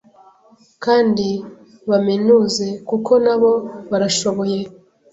[0.83, 1.27] kandi
[1.89, 3.51] baminuze kuko na bo
[3.89, 4.59] barashoboye.